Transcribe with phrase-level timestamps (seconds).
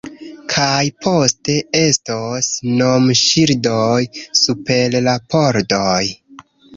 [0.51, 2.47] Kaj poste estos
[2.79, 3.99] nomŝildoj
[4.39, 5.93] super la pordoj